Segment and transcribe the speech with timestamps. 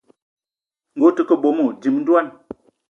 [0.95, 2.27] Ngue ute ke bónbô, dím ndwan